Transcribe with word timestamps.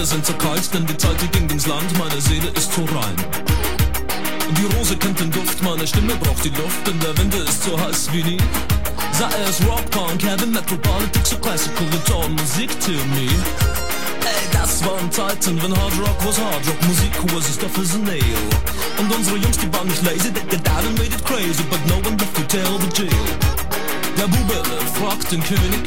Hände 0.00 0.24
sind 0.24 0.38
kalt, 0.38 0.72
denn 0.72 0.86
die 0.86 0.96
Zeit 0.96 1.16
die 1.20 1.28
ging 1.28 1.50
ins 1.50 1.66
Land, 1.66 1.98
meine 1.98 2.18
Seele 2.22 2.48
ist 2.56 2.72
zu 2.72 2.80
rein. 2.84 3.16
Die 4.56 4.64
Rose 4.74 4.96
kennt 4.96 5.20
den 5.20 5.30
Duft, 5.30 5.62
meine 5.62 5.86
Stimme 5.86 6.14
braucht 6.16 6.42
die 6.42 6.48
Luft, 6.48 6.86
denn 6.86 6.98
der 7.00 7.16
Winde 7.18 7.36
ist 7.36 7.62
so 7.62 7.78
heiß 7.78 8.08
wie 8.12 8.22
nie. 8.22 8.38
Sei 9.12 9.28
es 9.46 9.60
Rock, 9.68 9.90
Punk, 9.90 10.22
Heavy 10.22 10.46
Metal, 10.46 10.78
Politics 10.78 11.34
or 11.34 11.40
Classical, 11.40 11.86
it's 11.92 12.10
all 12.10 12.30
Musik 12.30 12.70
to 12.80 12.92
me. 13.12 13.28
Ey, 14.24 14.48
das 14.52 14.82
waren 14.86 15.12
Zeiten, 15.12 15.62
wenn 15.62 15.76
Hard 15.76 15.92
Rock 16.00 16.16
was 16.24 16.38
Hard 16.38 16.66
Rock, 16.66 16.82
Musik 16.88 17.12
was 17.34 17.44
the 17.44 17.52
stuff 17.52 17.78
as 17.78 17.94
a 17.94 17.98
nail. 17.98 18.40
Und 18.96 19.14
unsere 19.14 19.36
Jungs, 19.36 19.58
die 19.58 19.70
waren 19.70 19.86
nicht 19.86 20.02
lazy, 20.02 20.32
they 20.32 20.44
got 20.44 20.66
out 20.70 20.84
and 20.86 20.98
made 20.98 21.12
it 21.12 21.22
crazy, 21.26 21.62
but 21.68 21.80
no 21.88 21.96
one 21.96 22.16
left 22.16 22.34
to 22.36 22.42
tell 22.48 22.78
the 22.78 22.88
tale. 22.88 23.30
Der 24.16 24.28
Bube 24.28 24.62
fragt 24.98 25.30
den 25.30 25.42
König, 25.44 25.84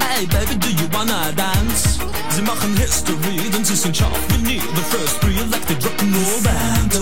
Hey 0.00 0.24
Baby, 0.24 0.56
do 0.56 0.68
you 0.68 0.88
wanna 0.90 1.32
dance? 1.32 2.01
Sie 2.34 2.42
machen 2.42 2.74
History, 2.78 3.50
denn 3.52 3.62
sie 3.62 3.76
sind 3.76 3.94
scharf 3.94 4.18
wie 4.30 4.42
nie. 4.42 4.60
The 4.74 4.82
first 4.96 5.22
re-elected 5.22 5.84
rock'n'roll 5.84 6.42
band. 6.42 6.92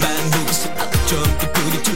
Band 0.00 0.24
moves, 0.36 0.66
I 0.66 0.84
jump 1.08 1.38
the 1.40 1.46
booty 1.46 1.78
to 1.82 1.95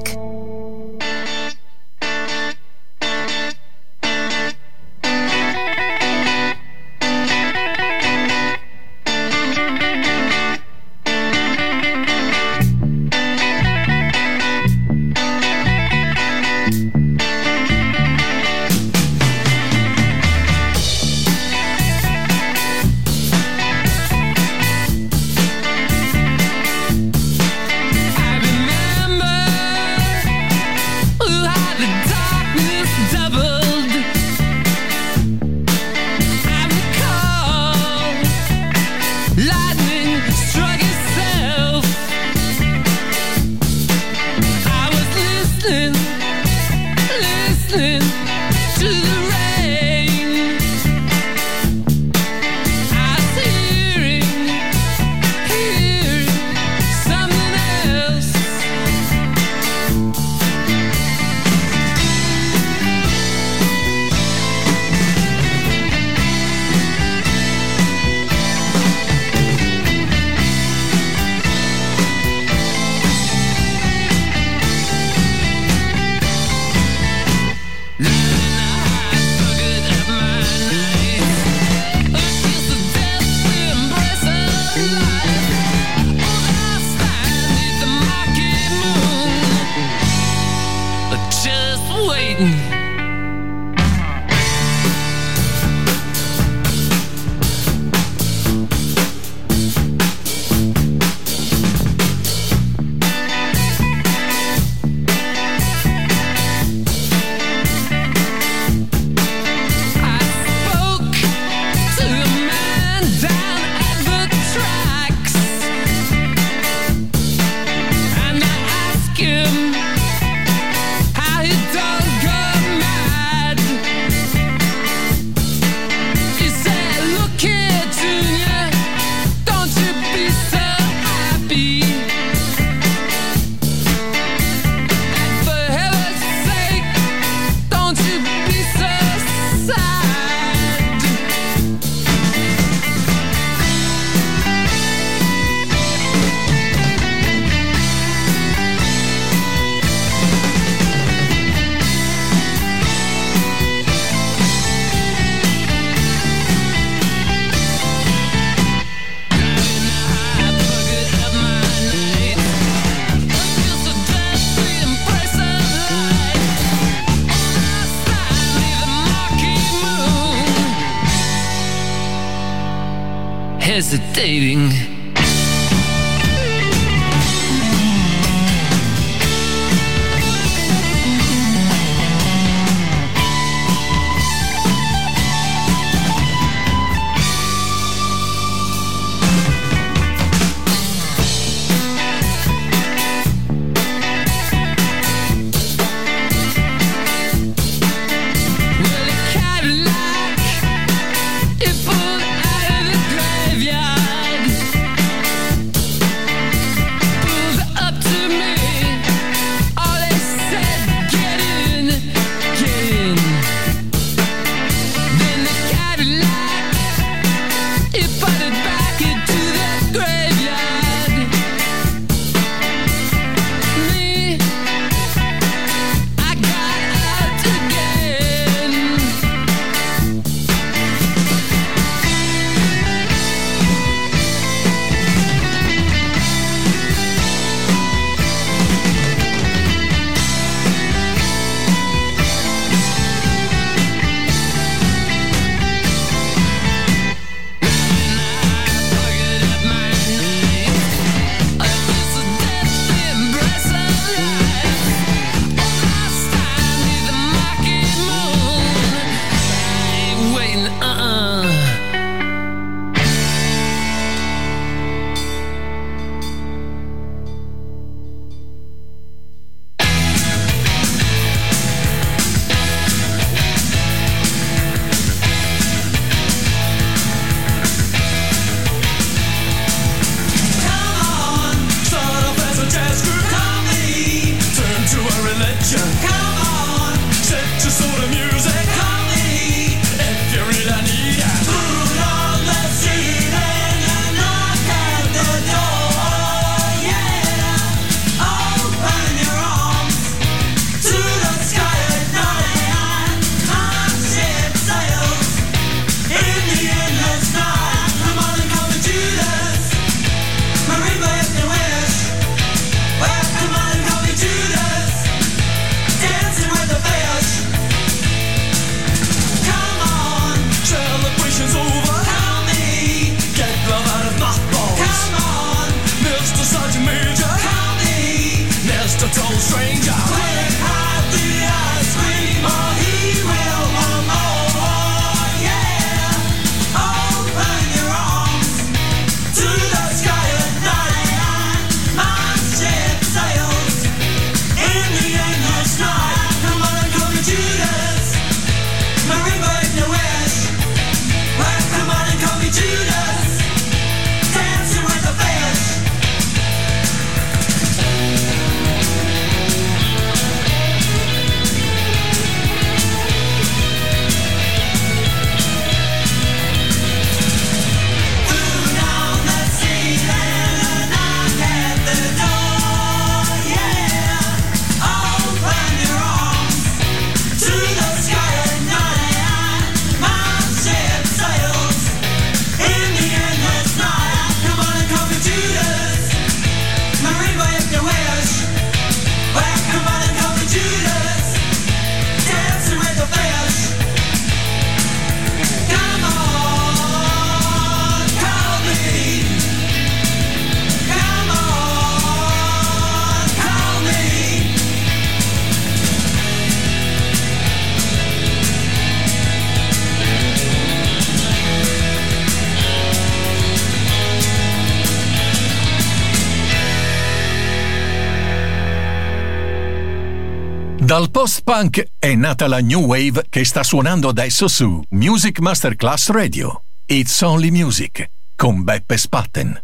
punk 421.61 421.91
è 421.99 422.15
nata 422.15 422.47
la 422.47 422.59
new 422.59 422.85
wave 422.85 423.25
che 423.29 423.45
sta 423.45 423.61
suonando 423.61 424.09
adesso 424.09 424.47
su 424.47 424.81
Music 424.89 425.39
Masterclass 425.39 426.09
Radio. 426.09 426.63
It's 426.87 427.21
Only 427.21 427.51
Music 427.51 428.09
con 428.35 428.63
Beppe 428.63 428.97
Spatten. 428.97 429.61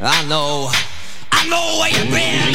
I 0.00 0.24
know, 0.28 0.70
I 1.32 1.48
know 1.48 1.80
where 1.80 1.90
you've 1.90 2.10
been. 2.10 2.47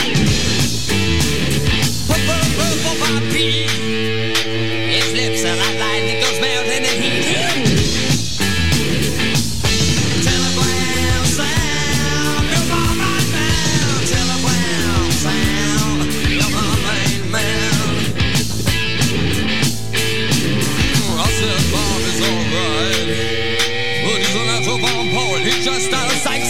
just 25.63 25.93
out 25.93 26.05
of 26.05 26.17
sight. 26.17 26.41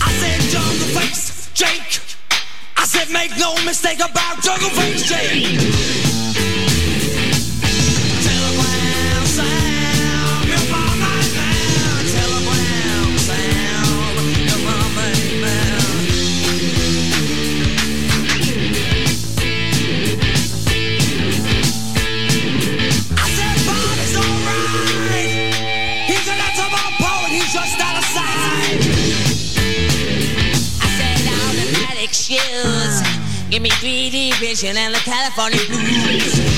I 0.00 0.12
said 0.12 0.40
jungle 0.48 1.00
face, 1.00 1.50
Jake. 1.52 2.00
I 2.76 2.84
said 2.84 3.10
make 3.12 3.36
no 3.36 3.52
mistake 3.64 3.98
about 3.98 4.40
jungle 4.42 4.70
face, 4.70 5.02
Jake. 5.02 6.07
vision 34.38 34.76
and 34.76 34.94
the 34.94 34.98
California 35.00 35.58
blues. 35.66 36.57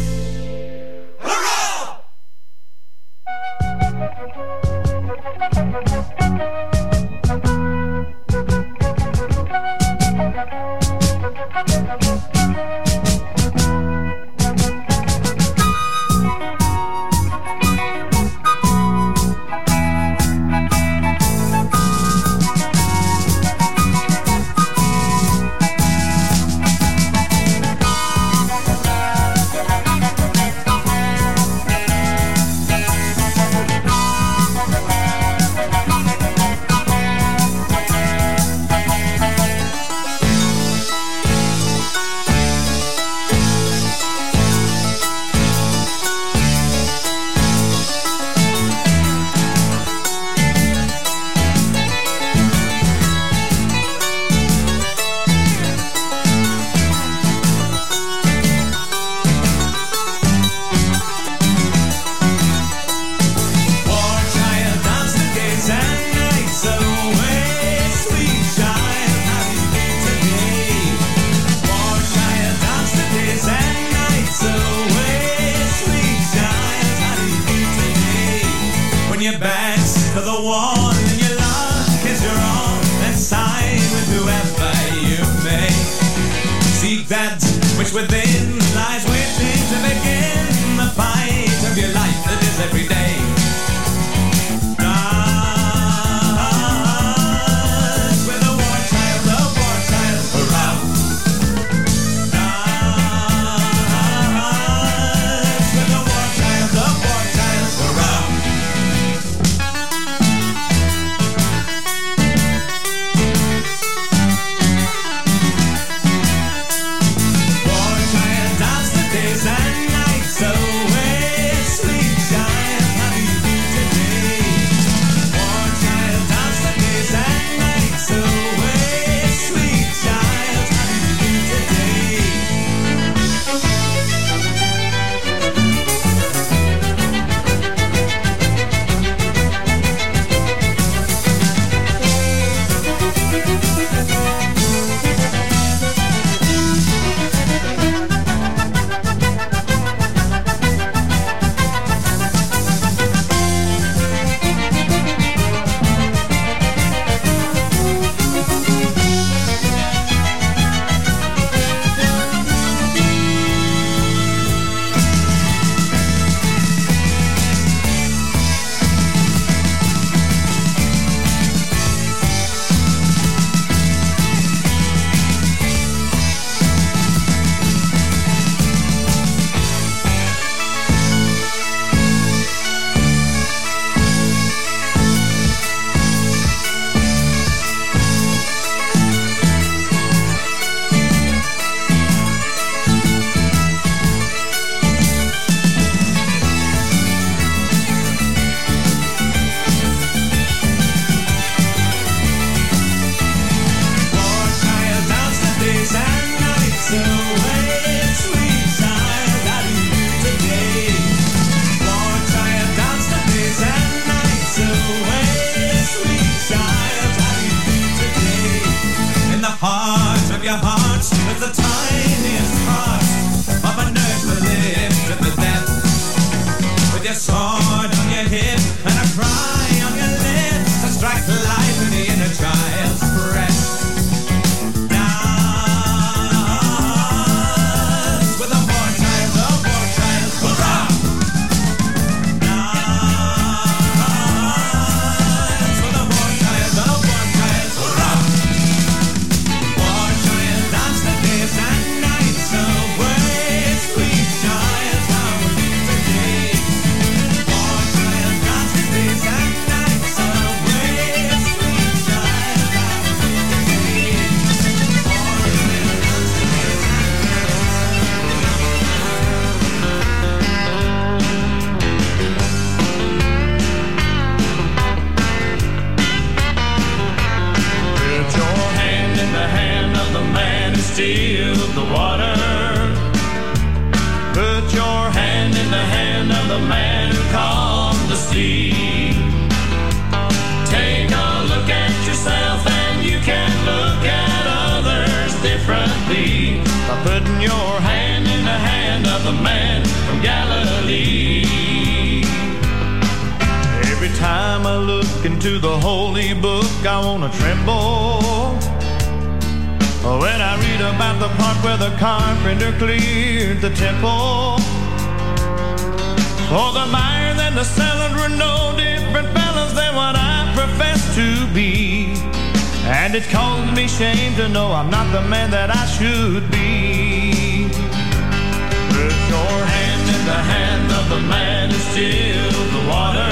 the 331.11 331.19
man 331.27 331.69
who 331.69 331.77
steals 331.91 332.71
the 332.75 332.83
water. 332.87 333.31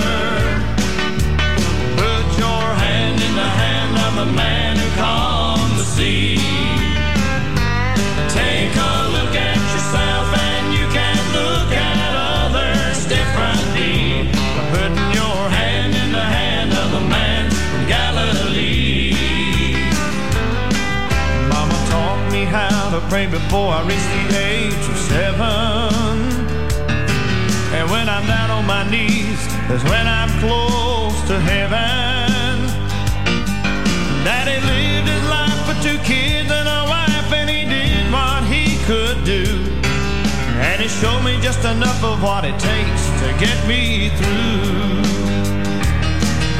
Put 1.95 2.25
your 2.43 2.65
hand 2.83 3.15
in 3.27 3.33
the 3.43 3.51
hand 3.63 3.93
of 4.05 4.11
the 4.21 4.29
man 4.33 4.75
who 4.77 4.89
calms 4.99 5.77
the 5.77 5.85
sea. 5.95 6.35
Take 8.27 8.75
a 8.75 8.95
look 9.15 9.33
at 9.49 9.61
yourself 9.73 10.27
and 10.49 10.65
you 10.77 10.85
can 10.97 11.19
look 11.39 11.69
at 11.71 12.11
others 12.43 12.97
differently. 13.15 14.27
Putting 14.73 15.09
your 15.19 15.41
hand 15.59 15.95
in 16.03 16.11
the 16.11 16.27
hand 16.37 16.71
of 16.73 16.87
the 16.91 17.03
man 17.15 17.49
from 17.69 17.83
Galilee. 17.87 19.15
Mama 21.47 21.77
taught 21.91 22.23
me 22.29 22.43
how 22.43 22.89
to 22.93 22.99
pray 23.07 23.27
before 23.27 23.71
I 23.71 23.81
reached 23.87 24.11
the 24.17 24.25
age 24.37 24.85
of 24.91 24.97
seven 24.97 25.78
my 28.69 28.87
knees 28.87 29.41
is 29.75 29.83
when 29.85 30.05
I'm 30.07 30.29
close 30.39 31.17
to 31.27 31.39
heaven. 31.39 32.53
Daddy 34.23 34.57
lived 34.71 35.09
his 35.09 35.25
life 35.27 35.59
for 35.65 35.75
two 35.81 35.97
kids 36.05 36.51
and 36.51 36.67
a 36.69 36.81
wife, 36.85 37.29
and 37.33 37.49
he 37.49 37.65
did 37.65 38.05
what 38.13 38.43
he 38.45 38.77
could 38.85 39.25
do. 39.25 39.45
And 40.69 40.79
he 40.83 40.87
showed 40.87 41.23
me 41.23 41.41
just 41.41 41.65
enough 41.65 42.03
of 42.03 42.21
what 42.21 42.45
it 42.45 42.57
takes 42.59 43.03
to 43.21 43.27
get 43.43 43.57
me 43.65 44.09
through. 44.19 45.01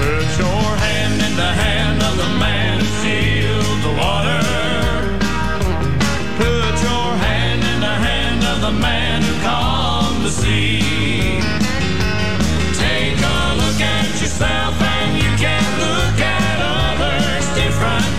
Put 0.02 0.30
your 0.42 0.70
hand 0.86 1.18
in 1.28 1.34
the 1.44 1.52
hand 1.64 2.02
of 2.10 2.18
the 2.24 2.32
man 2.46 2.80
who 2.80 2.88
sealed 3.04 3.80
the 3.86 3.94
water. 4.02 4.49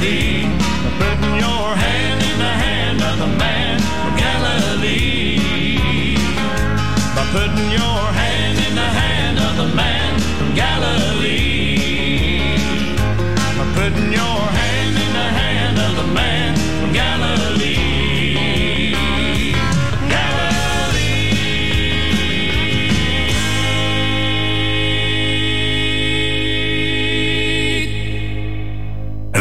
thee, 0.00 0.48
putting 0.98 1.34
your 1.36 1.76
hand 1.76 2.22
in 2.22 2.38
the 2.38 2.54
hand 2.64 3.02
of 3.02 3.18
the 3.18 3.30
man 3.36 3.76
of 3.76 4.10
Galilee, 4.16 5.36
by 7.14 7.24
putting 7.36 7.70
your 7.70 8.02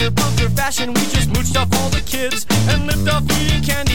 Opposite 0.00 0.14
booster 0.14 0.48
fashion, 0.56 0.94
we 0.94 1.00
just 1.12 1.28
mooched 1.28 1.56
off 1.60 1.68
all 1.78 1.90
the 1.90 2.00
kids 2.00 2.46
and 2.68 2.86
lived 2.86 3.06
off 3.06 3.22
eating 3.38 3.62
candy. 3.62 3.89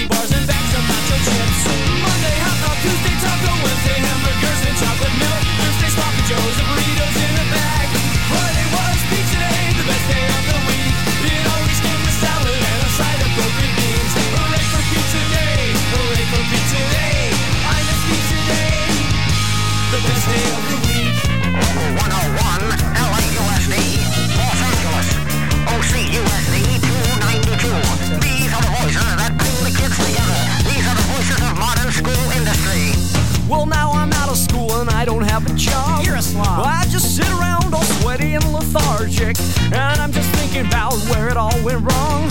out 40.96 41.10
where 41.10 41.30
it 41.30 41.38
all 41.38 41.58
went 41.64 41.82
wrong. 41.84 42.30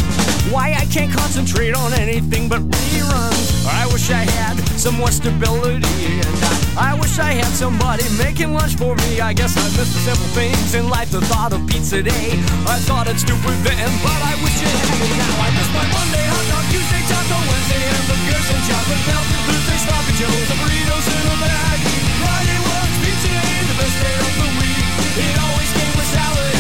Why 0.53 0.75
I 0.77 0.85
can't 0.87 1.13
concentrate 1.13 1.75
on 1.75 1.93
anything 1.95 2.49
but 2.49 2.61
reruns. 2.61 3.67
I 3.67 3.87
wish 3.93 4.11
I 4.11 4.25
had 4.25 4.57
some 4.79 4.97
more 4.97 5.11
stability, 5.11 6.21
and 6.21 6.37
I, 6.77 6.93
I 6.93 7.01
wish 7.01 7.19
I 7.19 7.33
had 7.33 7.53
somebody 7.57 8.05
making 8.19 8.53
lunch 8.53 8.77
for 8.77 8.95
me. 8.97 9.21
I 9.21 9.33
guess 9.33 9.57
I 9.57 9.65
miss 9.77 9.93
the 9.93 10.03
simple 10.05 10.31
things 10.37 10.75
in 10.75 10.89
life. 10.89 11.11
The 11.11 11.21
thought 11.33 11.53
of 11.53 11.67
pizza 11.67 12.03
day, 12.03 12.29
I 12.69 12.77
thought 12.85 13.09
it 13.09 13.19
stupid 13.19 13.57
then, 13.65 13.91
but 14.05 14.21
I 14.21 14.35
wish 14.45 14.57
it 14.61 14.69
had 14.69 14.85
happened 14.89 15.17
now. 15.17 15.45
I 15.45 15.49
miss 15.57 15.69
my 15.73 15.87
Monday 15.97 16.25
hot 16.29 16.45
dog, 16.53 16.65
Tuesday 16.73 17.03
taco, 17.09 17.37
Wednesday 17.49 17.83
hamburgers 17.89 18.49
and 18.53 18.63
chocolate 18.69 19.05
milk, 19.09 19.27
Thursday 19.49 19.79
sloppy 19.85 20.15
joes, 20.21 20.47
the 20.49 20.57
burritos 20.61 21.07
in 21.09 21.25
a 21.25 21.37
bag. 21.41 21.79
Friday 22.21 22.59
was 22.69 22.93
pizza 23.01 23.29
day, 23.33 23.57
the 23.65 23.77
best 23.81 23.97
day 24.05 24.17
of 24.21 24.33
the 24.41 24.49
week. 24.61 24.85
It 25.25 25.35
always 25.41 25.71
came 25.73 25.95
with 25.97 26.09
salad. 26.13 26.54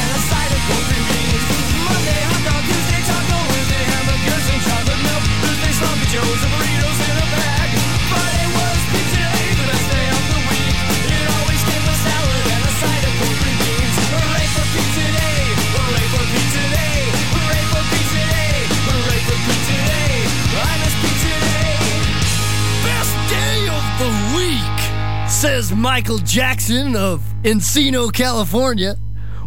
says 25.44 25.72
Michael 25.72 26.16
Jackson 26.18 26.96
of 26.96 27.22
Encino, 27.42 28.10
California. 28.10 28.96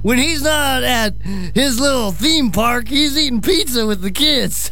When 0.04 0.20
he's 0.20 0.44
not 0.44 0.84
at 0.84 1.20
his 1.54 1.80
little 1.80 2.12
theme 2.12 2.52
park, 2.52 2.88
he's 2.88 3.18
eating 3.18 3.42
pizza 3.42 3.86
with 3.86 4.02
the 4.02 4.12
kids. 4.12 4.72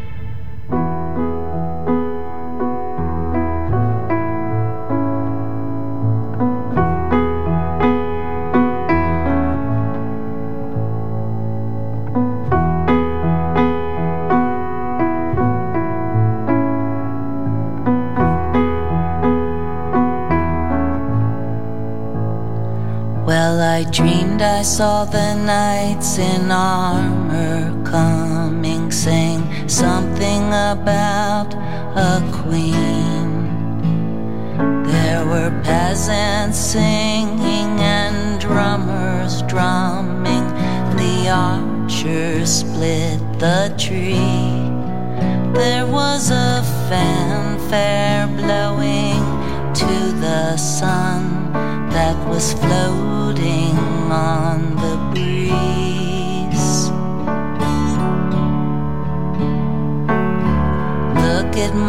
what's 26.01 26.17
in 26.17 26.49
our 26.49 27.00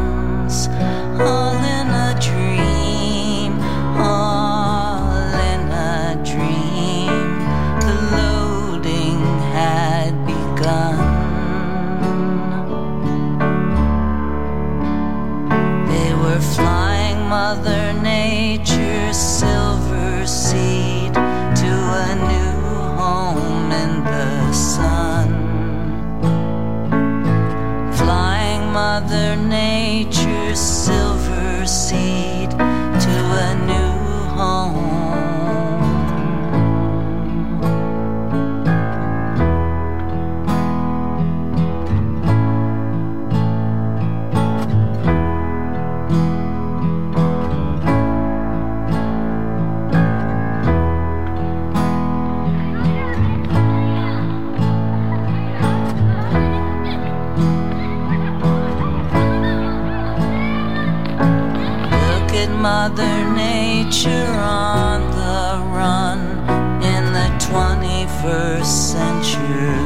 21st 68.25 68.65
century. 68.65 69.77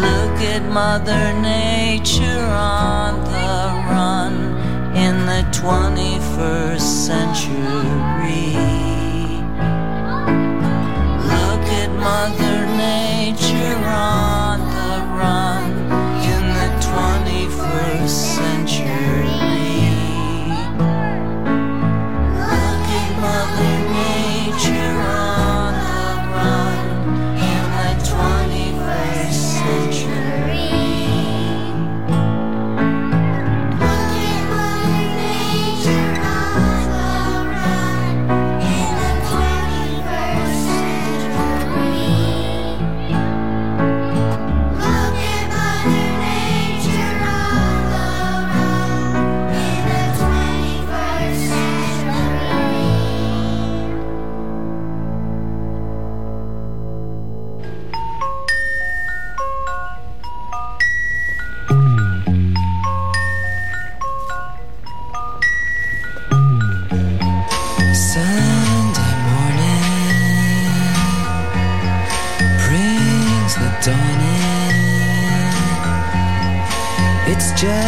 Look 0.00 0.40
at 0.40 0.62
Mother 0.72 1.32
Nature 1.42 2.46
on 2.48 3.20
the 3.24 3.60
run 3.92 4.34
in 4.96 5.26
the 5.26 5.42
21st 5.52 6.80
century. 6.80 7.91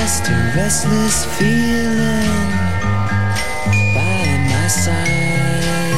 Just 0.05 0.29
a 0.29 0.53
restless 0.55 1.25
feeling 1.39 2.51
by 3.97 4.25
my 4.51 4.67
side. 4.69 5.95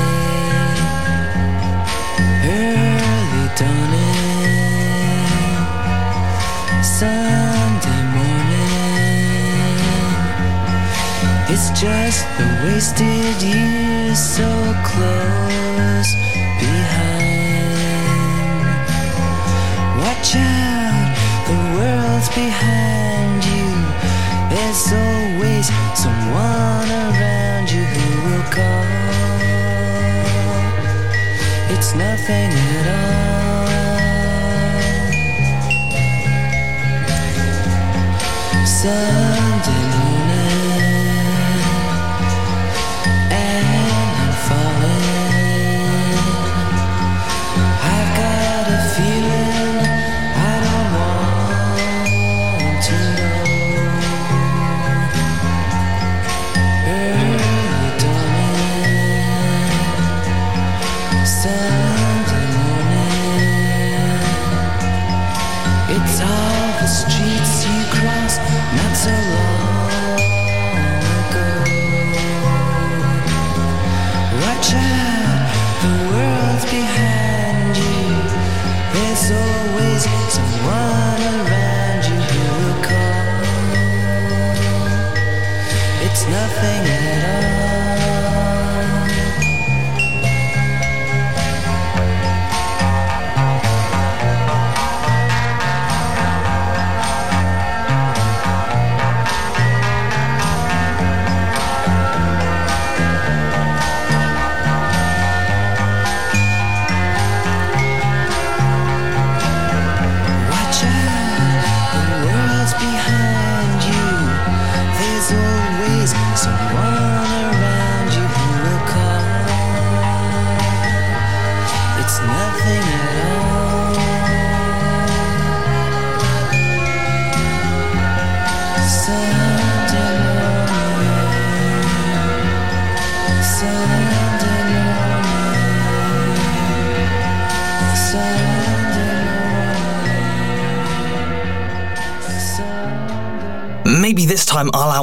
Early 2.45 3.47
dawning, 3.59 4.47
Sunday 6.85 8.03
morning. 8.15 9.81
It's 11.53 11.69
just 11.81 12.23
the 12.39 12.47
wasted 12.63 13.16
all. 38.89 39.76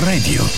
Radio. 0.00 0.51